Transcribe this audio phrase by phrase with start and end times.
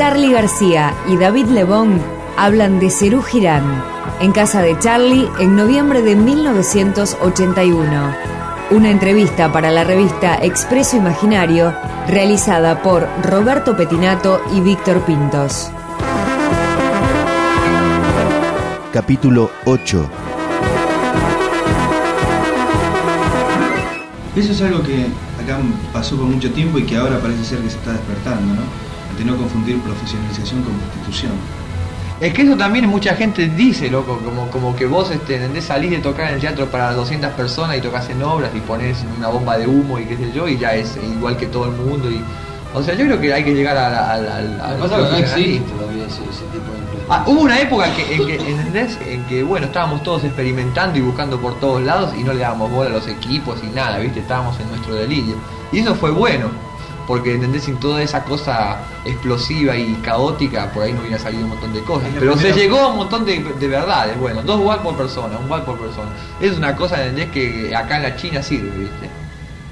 [0.00, 2.00] Charlie García y David Lebón
[2.38, 3.84] hablan de Cerú Girán
[4.18, 8.16] en casa de Charlie en noviembre de 1981.
[8.70, 11.74] Una entrevista para la revista Expreso Imaginario
[12.08, 15.70] realizada por Roberto Petinato y Víctor Pintos.
[18.94, 20.10] Capítulo 8
[24.34, 25.08] Eso es algo que
[25.44, 25.58] acá
[25.92, 28.89] pasó por mucho tiempo y que ahora parece ser que se está despertando, ¿no?
[29.20, 31.32] Ante no confundir profesionalización con prostitución.
[32.20, 35.64] Es que eso también mucha gente dice, loco, como, como que vos este, ¿entendés?
[35.64, 39.04] salís de tocar en el teatro para 200 personas y tocas en obras y pones
[39.18, 41.72] una bomba de humo y qué sé yo, y ya es igual que todo el
[41.72, 42.10] mundo.
[42.10, 42.22] y
[42.74, 43.94] O sea, yo creo que hay que llegar al...
[43.94, 46.80] al, al, al Lo que pasa es que no existe todavía ese, ese tipo de
[47.12, 48.98] Ah, hubo una época en que, en que, ¿entendés?
[49.06, 52.70] En que, bueno, estábamos todos experimentando y buscando por todos lados y no le dábamos
[52.70, 54.20] bola a los equipos y nada, ¿viste?
[54.20, 55.34] Estábamos en nuestro delirio.
[55.72, 56.50] Y eso fue bueno,
[57.06, 57.64] porque, ¿entendés?
[57.64, 61.80] Sin toda esa cosa explosiva y caótica, por ahí no hubiera salido un montón de
[61.82, 62.08] cosas.
[62.18, 65.50] Pero se llegó a un montón de, de verdades, bueno, dos watts por persona, un
[65.50, 66.10] watt por persona.
[66.40, 67.30] Es una cosa, ¿entendés?
[67.30, 69.08] Que acá en la China sirve, ¿viste?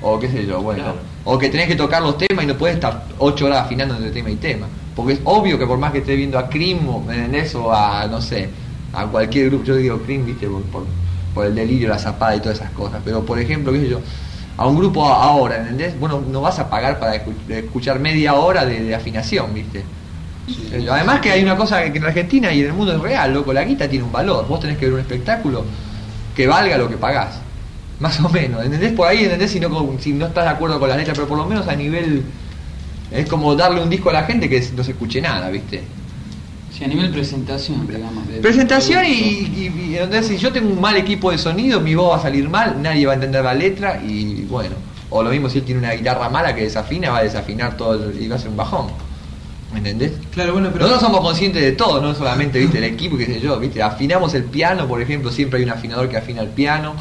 [0.03, 0.83] O qué sé yo, bueno.
[0.83, 0.99] Claro.
[1.25, 4.11] O que tenés que tocar los temas y no puedes estar ocho horas afinando entre
[4.11, 4.67] tema y tema.
[4.95, 7.55] Porque es obvio que por más que estés viendo a Cream o ¿me entendés?
[7.55, 8.49] o a, no sé,
[8.93, 10.84] a cualquier grupo, yo digo Cream, viste, por, por,
[11.34, 13.01] por el delirio, la zapada y todas esas cosas.
[13.05, 14.01] Pero por ejemplo, qué sé yo,
[14.59, 15.98] a un grupo ahora, ¿entendés?
[15.98, 19.95] Bueno, no vas a pagar para escu- escuchar media hora de, de afinación, viste.
[20.70, 23.33] Eh, Además que hay una cosa que en Argentina y en el mundo es real,
[23.34, 24.48] loco, la guita tiene un valor.
[24.48, 25.70] Vos tenés que ver un espectáculo
[26.34, 27.47] que valga lo que pagás.
[27.98, 28.92] Más o menos, ¿entendés?
[28.95, 29.53] Por ahí, ¿entendés?
[29.53, 31.77] Si no, si no estás de acuerdo con las letras, pero por lo menos a
[31.77, 32.34] nivel...
[33.11, 35.98] Es como darle un disco a la gente que no se escuche nada, ¿viste?
[36.73, 38.29] Sí, a nivel presentación, digamos.
[38.29, 42.17] de- Presentación y, y- si yo tengo un mal equipo de sonido, mi voz va
[42.17, 44.75] a salir mal, nadie va a entender la letra y bueno.
[45.11, 48.11] O lo mismo si él tiene una guitarra mala que desafina, va a desafinar todo
[48.11, 48.87] el- y va a ser un bajón.
[49.73, 50.12] ¿Me entendés?
[50.33, 50.87] Claro, bueno, pero...
[50.87, 54.33] Nosotros somos conscientes de todo, no solamente viste el equipo, qué sé yo, viste, afinamos
[54.34, 56.95] el piano, por ejemplo, siempre hay un afinador que afina el piano,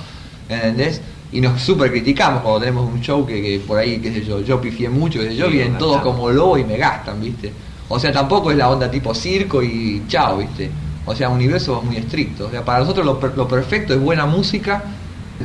[0.49, 1.01] ¿entendés?
[1.31, 4.41] Y nos super criticamos cuando tenemos un show que, que por ahí, qué sé yo,
[4.41, 7.51] yo pifié mucho, qué sé yo, Sí, vienen todos como lobo y me gastan, viste.
[7.89, 10.69] O sea, tampoco es la onda tipo circo y chao, viste.
[11.05, 12.47] O sea, universo muy estricto.
[12.47, 14.83] O sea, para nosotros lo, per- lo perfecto es buena música,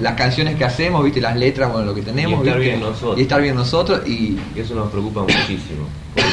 [0.01, 2.71] las canciones que hacemos, viste, las letras, bueno, lo que tenemos, Y estar ¿viste?
[2.77, 3.19] bien nosotros.
[3.19, 5.87] Y estar bien nosotros y Y eso nos preocupa muchísimo.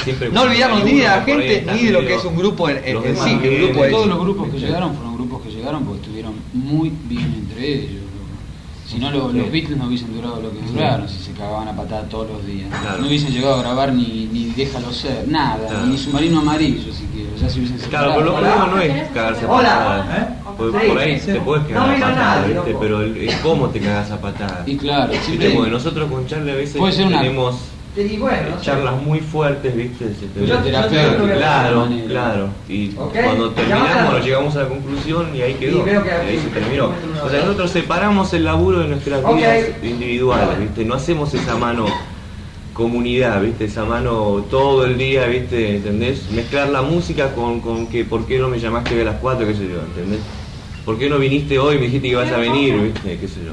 [0.03, 2.67] Siempre no olvidarnos hay ni de la gente ni de lo que es un grupo
[2.69, 3.91] en, sí, que un bien, grupo es...
[3.91, 7.98] Todos los grupos que llegaron fueron grupos que llegaron porque estuvieron muy bien entre ellos.
[8.89, 11.75] Si no, lo- los Beatles no hubiesen durado lo que duraron, si se cagaban a
[11.75, 12.69] patada todos los días.
[12.81, 13.01] Claro.
[13.01, 15.85] No hubiesen llegado a grabar ni, ni Déjalo Ser, nada, Claro.
[15.85, 18.13] ni Submarino Amarillo, si quiero, ya se hubiesen Claro, separado.
[18.15, 19.69] pero lo problema no es cagarse a Hola.
[19.69, 20.17] patadas.
[20.19, 20.33] ¿Eh?
[20.57, 21.25] Porque por ahí sí.
[21.27, 22.79] te puedes No cagar a loco.
[22.81, 24.67] Pero el, el cómo te cagas a patadas.
[24.67, 27.55] Y claro, siempre- Porque nosotros con Charlie a veces una- tenemos
[27.97, 28.65] Y bueno, no sé.
[28.65, 30.05] charlas muy fuertes, ¿viste?
[30.13, 32.49] Se te- Yo- yo- Claro, claro.
[32.69, 32.89] Y
[33.25, 35.79] cuando terminamos llegamos a la conclusión y ahí quedó.
[36.25, 36.91] Y ahí se terminó.
[37.25, 40.85] O sea, nosotros separamos el laburo de nuestras vidas individuales, ¿viste?
[40.85, 41.87] No hacemos esa mano
[42.73, 43.65] comunidad, ¿viste?
[43.65, 45.75] Esa mano todo el día, ¿viste?
[45.77, 46.29] ¿Entendés?
[46.31, 49.45] Mezclar la música con, con que ¿por qué no me llamaste a las 4?
[49.47, 50.19] qué sé yo, ¿entendés?
[50.85, 53.17] ¿Por qué no viniste hoy y me dijiste que ibas a venir, ¿viste?
[53.19, 53.51] qué sé yo.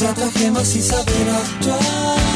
[0.00, 2.29] Estratagemas y saber actuar.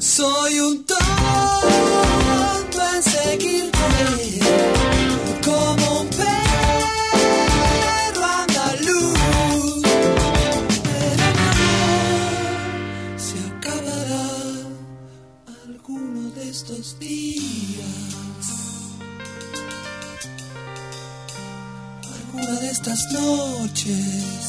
[0.00, 0.98] Soy un tonto
[2.94, 4.40] en seguirte,
[5.44, 6.26] como un perro
[8.24, 9.82] andaluz.
[10.84, 11.26] Pero
[13.18, 14.28] se acabará
[15.66, 17.84] alguno de estos días,
[22.02, 24.47] alguna de estas noches.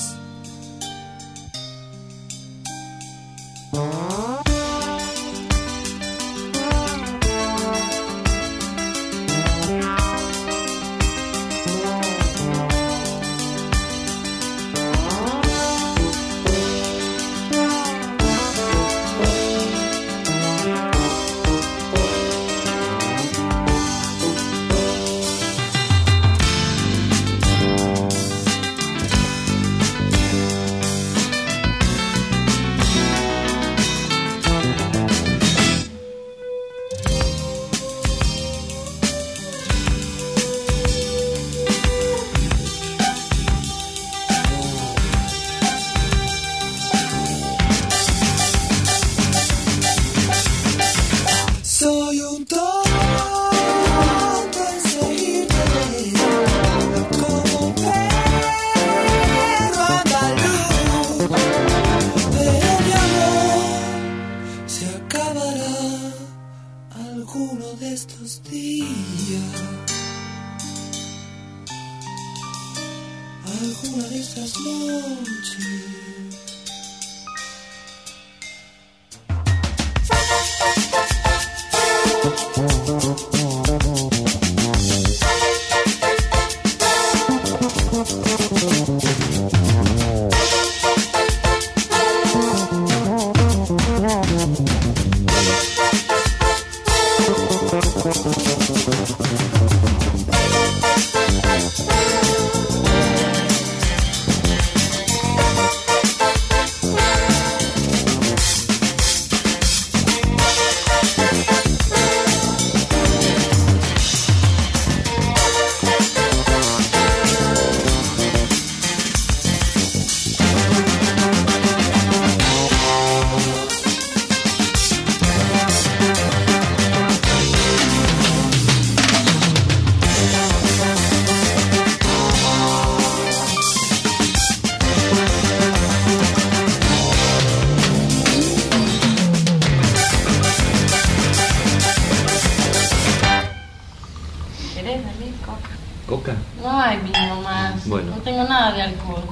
[144.90, 145.70] ¿Querés venir, Coca?
[146.08, 146.36] ¿Coca?
[146.64, 147.88] No hay vino más.
[147.88, 148.16] Bueno.
[148.16, 149.24] No tengo nada de alcohol.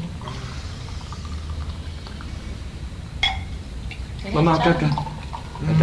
[4.22, 4.88] ¿Querés Mamá, acá, acá.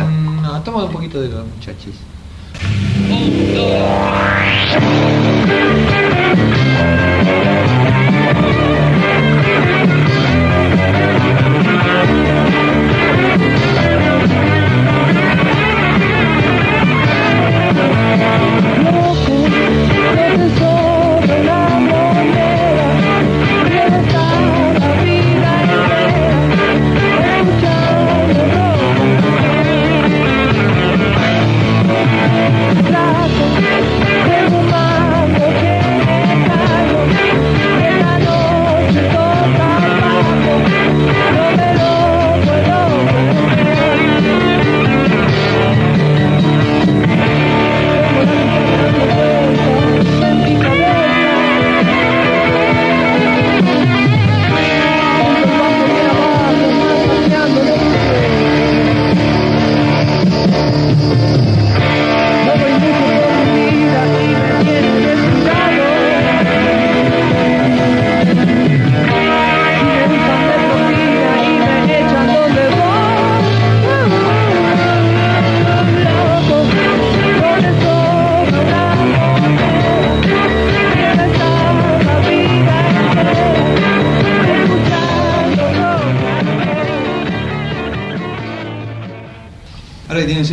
[0.04, 1.96] Mm, no, toma un poquito de los muchachis.
[8.37, 8.83] Ahora que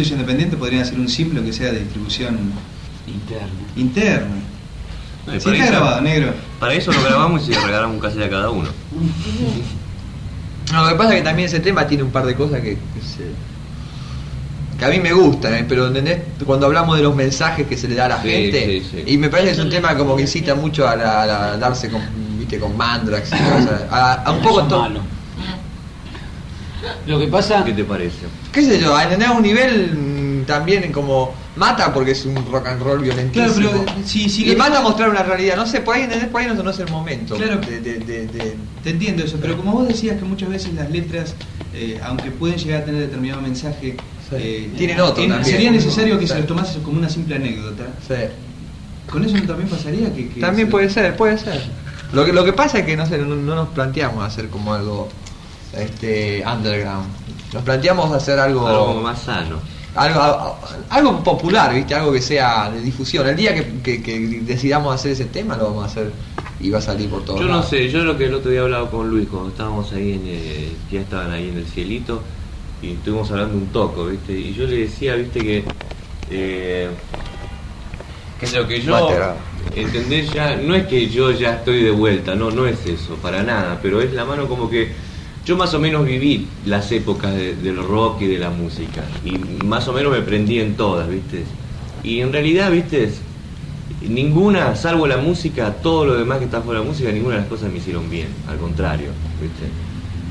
[0.04, 2.38] sello independiente, podrían hacer un simple que sea de distribución
[3.08, 3.48] Interno.
[3.76, 4.36] interna.
[5.26, 6.34] No, Sí, está eso- grabado, negro.
[6.60, 8.70] Para eso lo grabamos y le regalamos un cassette a cada uno.
[10.72, 12.76] No, lo que pasa es que también ese tema tiene un par de cosas que,
[12.76, 13.32] que, se-
[14.80, 15.66] que a mí me gustan, ¿eh?
[15.68, 16.20] pero ¿entendés?
[16.46, 19.04] cuando hablamos de los mensajes que se le da a la Sí, gente, sí, sí.
[19.06, 21.52] y me parece que es un tema como que incita mucho a, la- a la-
[21.54, 22.02] a darse con,
[22.40, 24.90] viste, con mandrax y cosas, a, a un poco todo.
[27.08, 28.26] Lo que pasa, ¿Qué te parece?
[28.52, 32.36] qué sé yo, a entender a un nivel mm, también como mata porque es un
[32.52, 33.70] rock and roll violentísimo.
[33.70, 36.04] Claro, pero sí, sí, y lo- mata a mostrar una realidad, no sé, por ahí,
[36.04, 36.28] ¿entendés?
[36.30, 37.36] Por ahí no, no es el momento.
[37.36, 37.58] Claro.
[37.62, 40.90] de, de- de- de- Te entiendo eso, pero como vos decías que muchas veces las
[40.90, 41.36] letras,
[41.74, 43.96] eh, aunque pueden llegar a tener determinado mensaje,
[44.30, 44.36] Sí.
[44.38, 45.44] eh, Tienen otro también.
[45.46, 46.34] sería necesario que Sí.
[46.34, 47.86] se lo tomases como una simple anécdota.
[48.08, 48.16] sí.
[49.10, 50.30] Con eso también pasaría que...
[50.30, 51.62] que También se- puede ser, puede ser.
[52.14, 54.74] Lo que, lo que pasa es que no, sé, no, no nos planteamos hacer como
[54.74, 55.10] algo
[55.74, 57.08] este underground.
[57.54, 59.58] Nos planteamos hacer algo Algo como más sano.
[59.96, 60.58] algo,
[60.90, 61.94] algo, popular, ¿viste?
[61.96, 63.28] Algo que sea de difusión.
[63.28, 66.12] El día que, que- que decidamos hacer ese tema lo vamos a hacer
[66.60, 68.62] y va a salir por todos Yo no sé, yo lo que el otro día
[68.62, 72.22] hablaba con Luis cuando estábamos ahí en el, ya estaban ahí en el cielito
[72.82, 74.34] y estuvimos hablando un toco, ¿viste?
[74.34, 75.40] Y yo le decía, ¿viste?
[75.42, 75.64] Que
[76.30, 76.90] eh,
[78.40, 79.10] que lo que yo
[79.76, 83.44] entendés ya, no es que yo ya estoy de vuelta, no, no es eso, para
[83.44, 84.92] nada, pero es la mano como que
[85.44, 89.40] yo más o menos viví las épocas de- del rock y de la música y
[89.40, 91.60] más o menos me prendí en todas, ¿viste?
[92.02, 93.12] Y en realidad, ¿viste?
[94.02, 97.42] Ninguna, salvo la música, todo lo demás que está fuera de la música, ninguna de
[97.42, 99.76] las cosas me hicieron bien, al contrario, ¿viste?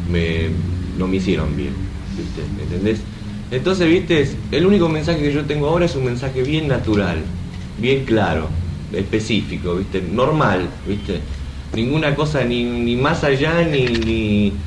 [0.05, 2.49] Me, no me hicieron bien, ¿viste?
[2.49, 3.07] ¿Me entendés?
[3.51, 4.47] Entonces, ¿viste?
[4.51, 7.37] El único mensaje que yo tengo ahora es un mensaje bien natural,
[7.77, 10.01] bien claro, específico, ¿viste?
[10.03, 11.29] Normal, ¿viste?
[11.73, 14.67] Ninguna cosa ni, ni más allá ni,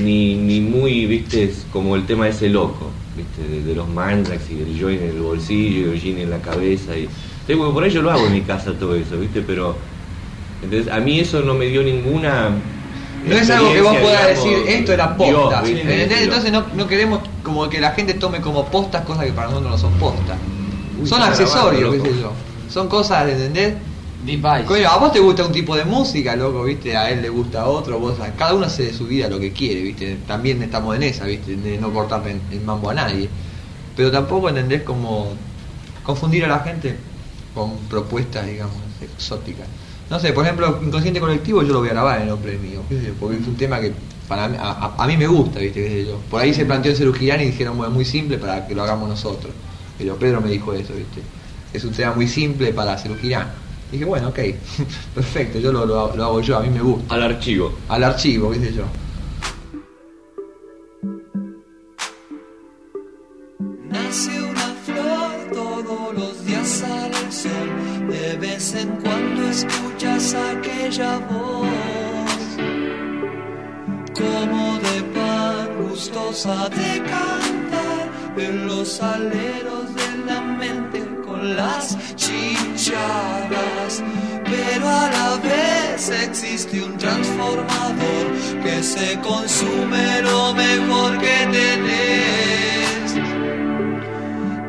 [0.00, 1.52] ni, ni muy, ¿viste?
[1.72, 3.42] Como el tema ese loco, ¿viste?
[3.42, 6.38] De, de los mandrax y del joint en el bolsillo y el gin en la
[6.40, 7.08] cabeza y...
[7.46, 9.40] Porque por ahí yo lo hago en mi casa todo eso, ¿viste?
[9.42, 9.76] Pero...
[10.62, 12.50] Entonces, a mí eso no me dio ninguna...
[13.24, 15.62] No es algo que vos puedas digamos, decir, esto era Dios, posta.
[15.62, 19.48] Pero- Entonces no, no queremos como que la gente tome como postas cosas que para
[19.48, 20.36] nosotros no son postas.
[21.04, 22.32] Son accesorios, qué sé yo.
[22.68, 23.74] Son cosas, ¿entendés?
[24.84, 28.00] A vos te gusta un tipo de música, loco, viste, a él le gusta otro,
[28.00, 31.24] vos, cada uno hace de su vida lo que quiere, viste, también estamos en esa,
[31.24, 33.30] viste, de no cortarle en- el mambo a nadie.
[33.94, 35.38] Pero tampoco entendés como
[36.02, 37.00] confundir a la gente
[37.54, 39.68] con propuestas, digamos, exóticas.
[40.10, 42.84] No sé, por ejemplo, Inconsciente Colectivo yo lo voy a grabar en nombre mío,
[43.18, 43.94] porque es un tema que
[44.26, 46.20] para a, a- mí me gusta, viste, qué sé yo.
[46.28, 49.08] Por ahí se planteó en Cerugirán y dijeron, bueno, muy simple para que lo hagamos
[49.08, 49.54] nosotros.
[49.96, 51.24] Pero Pedro me dijo eso, viste.
[51.72, 53.67] Es un tema muy simple para Cerugirán.
[53.90, 54.38] Dije, bueno, ok,
[55.14, 57.14] perfecto, yo lo, lo- lo hago yo, a mí me gusta.
[57.14, 57.72] Al archivo.
[57.88, 58.84] Al archivo, qué sé yo.
[63.90, 67.68] Nace una flor, todos los días sale el sol.
[68.08, 71.68] De vez en cuando escuchas aquella voz,
[74.14, 80.87] como de pan gustosa de cantar en los aleros de la mente
[81.56, 84.02] las chinchadas.
[84.44, 88.26] Pero a la vez existe un transformador
[88.62, 92.78] que se consume lo mejor que tenés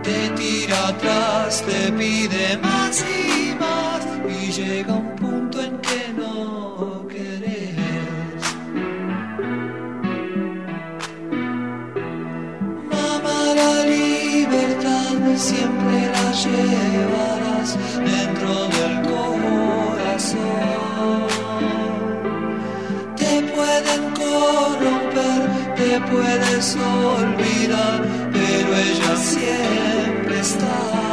[0.10, 7.06] te tira atrás, te pide más y más y llega un punto en que no
[7.08, 8.44] querés.
[12.92, 20.40] Mamá, la libertad siempre la llevarás dentro del corazón.
[23.16, 25.42] Te pueden corromper,
[25.76, 31.09] te puedes olvidar, pero ella siempre está.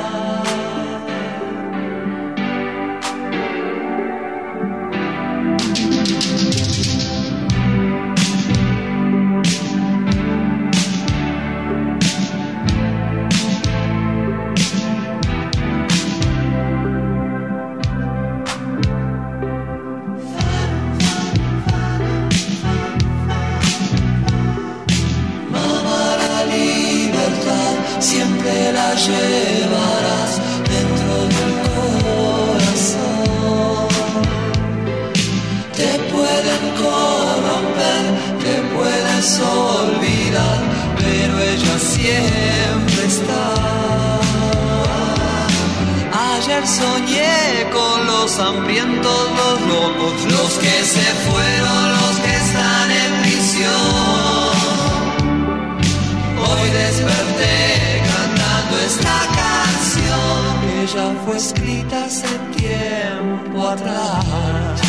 [61.37, 62.27] Ya fue escrita hace
[62.57, 64.81] tiempo atrás.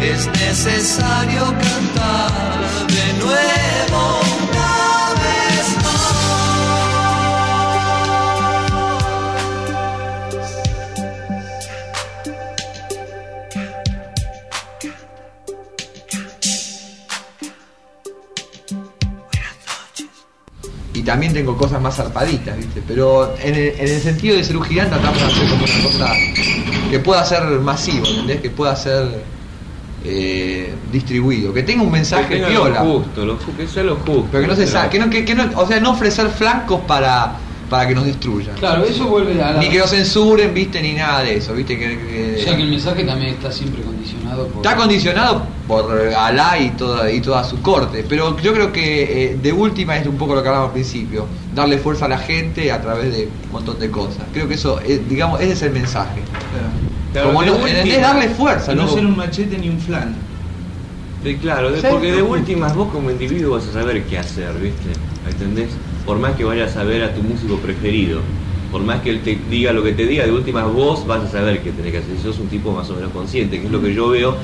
[0.00, 3.59] Es necesario cantar de nuevo
[21.10, 22.82] también tengo cosas más zarpaditas, ¿viste?
[22.86, 25.82] Pero en el, en el sentido de ser un gigante tratamos de hacer como una
[25.82, 26.14] cosa
[26.90, 28.40] que pueda ser masivo, ¿entendés?
[28.40, 29.08] Que pueda ser
[30.04, 32.80] eh, distribuido, que tenga un Que mensaje lo piola.
[32.80, 34.26] justo, lo ju- que sea lo justo.
[34.30, 36.80] Pero que no se sabe, que no, que, que no, o sea, no ofrecer flancos
[36.86, 37.34] para,
[37.68, 38.54] para que nos destruyan.
[38.56, 39.60] Claro, eso vuelve a la...
[39.60, 42.62] Ni que nos censuren, viste, ni nada de eso, viste que, que- O sea que
[42.62, 44.64] el mensaje también está siempre condicionado por...
[44.64, 49.36] está condicionado por Alá y toda, y toda su corte, pero yo creo que eh,
[49.36, 52.72] de última es un poco lo que hablamos al principio, darle fuerza a la gente
[52.72, 54.30] a través de un montón de cosas.
[54.32, 56.24] Creo que eso, es, digamos, ese es el mensaje.
[57.12, 58.00] Claro, Como no, última, ¿entendés?
[58.00, 58.94] darle fuerza, No loco.
[58.96, 60.26] ser un machete ni un flan.
[61.40, 64.92] Claro, de- Sí, porque de últimas vos como individuo vas a saber qué hacer, ¿viste?
[65.24, 65.78] ¿Entendés?
[66.04, 68.24] Por más que vayas a ver a tu músico preferido,
[68.70, 71.28] por más que él te diga lo que te diga, de últimas vos vas a
[71.28, 72.16] saber qué tenés que hacer.
[72.16, 74.38] Si sos un tipo más o menos consciente, que es lo que yo veo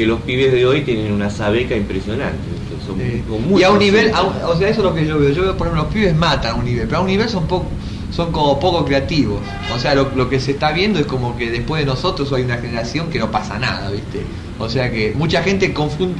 [0.00, 2.38] que los pibes de hoy tienen una sabeca impresionante.
[2.86, 3.22] Son Sí.
[3.48, 4.42] muy y a un nivel, conscientes.
[4.42, 5.30] a un- o sea, eso es lo que yo veo.
[5.30, 7.46] Yo veo, por ejemplo, los pibes matan a un nivel, pero a un nivel son
[7.46, 7.66] poco,
[8.10, 9.40] son como poco creativos.
[9.74, 12.42] O sea, lo, lo que se está viendo es como que después de nosotros hay
[12.44, 14.22] una generación que no pasa nada, ¿viste?
[14.58, 15.74] O sea que mucha gente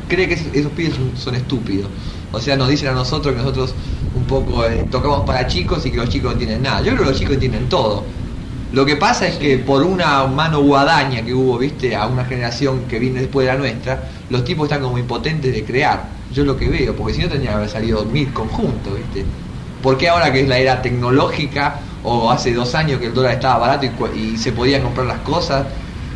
[0.08, 1.88] cree que esos, esos pibes son, son estúpidos.
[2.32, 3.75] O sea, nos dicen a nosotros que nosotros
[4.14, 6.80] un poco eh, tocamos para chicos y que los chicos no tienen nada.
[6.80, 8.04] Yo creo que los chicos tienen todo.
[8.73, 12.83] Lo que pasa es que por una mano guadaña que hubo, viste, a una generación
[12.89, 16.05] que viene después de la nuestra, los tipos están como impotentes de crear.
[16.33, 19.25] Yo es lo que veo, porque si no tendría que haber salido mil conjuntos, viste.
[19.83, 23.35] ¿Por qué ahora que es la era tecnológica, o hace dos años que el dólar
[23.35, 25.67] estaba barato y, se podían comprar las cosas,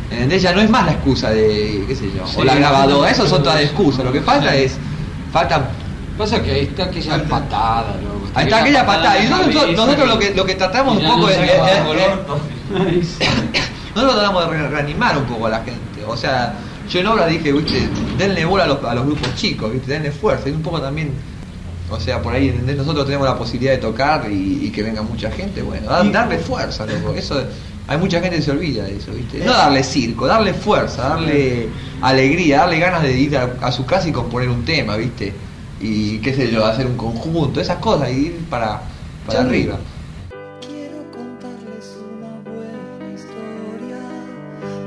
[0.09, 0.41] ¿entendés?
[0.41, 3.27] Ya no es más la excusa de, qué sé yo, Sí, o la grabadora, eso
[3.27, 4.05] son todas excusas.
[4.05, 4.77] Lo que falta es,
[5.31, 5.69] falta
[6.17, 8.14] Pasa que ahí está aquella patada, loco.
[8.35, 9.19] Ahí está aquella patada.
[9.23, 9.27] Y
[9.75, 11.37] nosotros, lo que, lo que tratamos un poco es.
[11.37, 11.81] eh, eh,
[13.95, 16.03] nosotros tratamos de re- reanimar un poco a la gente.
[16.07, 16.53] O sea,
[16.89, 20.11] yo en obra dije, viste, denle bola a los, a los grupos chicos, viste, denle
[20.11, 20.49] fuerza.
[20.49, 21.11] Y un poco también.
[21.89, 22.77] O sea, por ahí ¿entendés?
[22.77, 26.39] nosotros tenemos la posibilidad de tocar y, y que venga mucha gente, bueno, dar- darle
[26.39, 27.13] fuerza, loco.
[27.13, 27.41] Eso,
[27.87, 29.37] hay mucha gente que se olvida de eso, ¿viste?
[29.45, 31.69] No darle circo, darle fuerza, darle
[32.01, 35.31] alegría, darle ganas de ir a, a su casa y componer un tema, ¿viste?
[35.79, 38.81] Y qué sé yo, hacer un conjunto, esas cosas, y ir para,
[39.27, 39.77] arriba.
[40.61, 43.99] Quiero contarles una buena historia,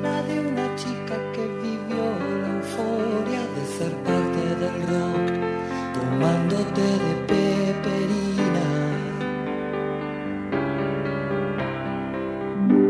[0.03, 2.05] la de una chica que vivió
[2.41, 5.27] la euforia de ser parte del rock,
[5.95, 8.67] tomándote de peperina.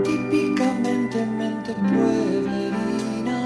[0.04, 3.38] Típicamente mente pueblerina,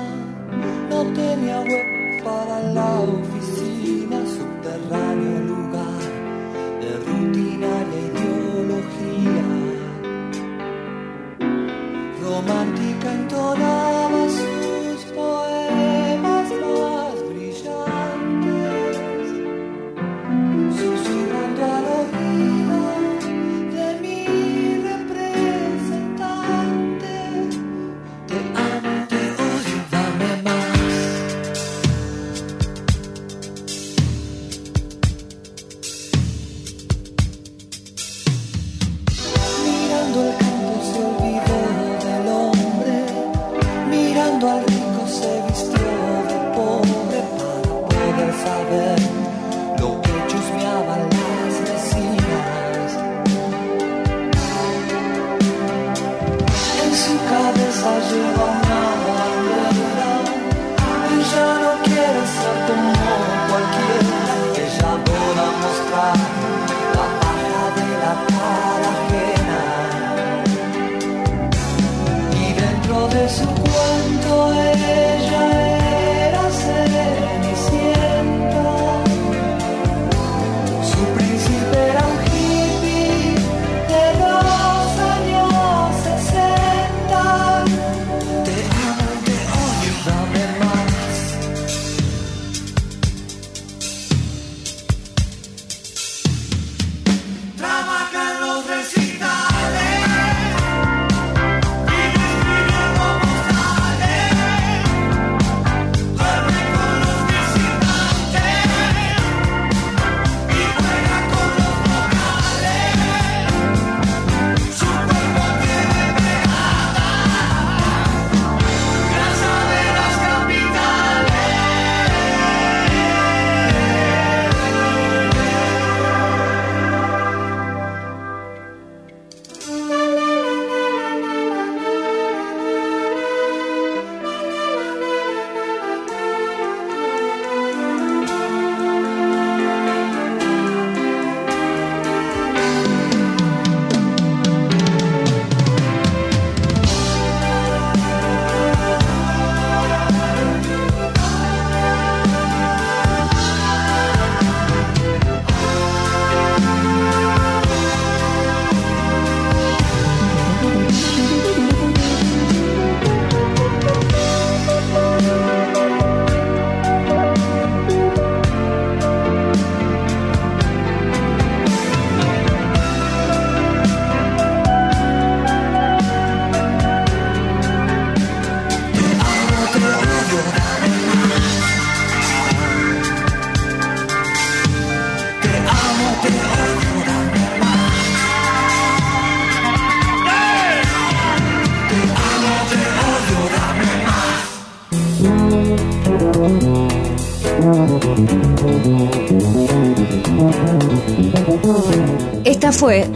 [0.90, 4.18] no tenía web para la oficina,
[4.78, 5.11] vai.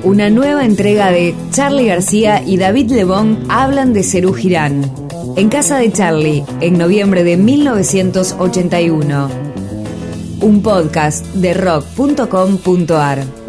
[0.07, 4.89] Una nueva entrega de Charlie García y David Lebón hablan de Cerú Girán.
[5.35, 9.29] En casa de Charlie, en noviembre de 1981.
[10.43, 13.46] Un podcast de rock.com.ar.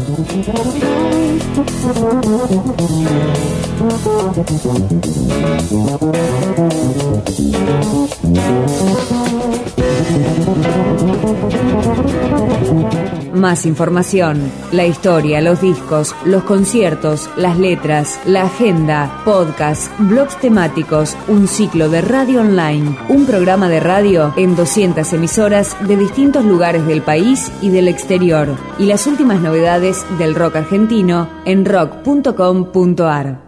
[13.37, 21.15] Más información, la historia, los discos, los conciertos, las letras, la agenda, podcast, blogs temáticos,
[21.27, 26.87] un ciclo de radio online, un programa de radio en 200 emisoras de distintos lugares
[26.87, 33.46] del país y del exterior, y las últimas novedades del rock argentino en rock.com.ar.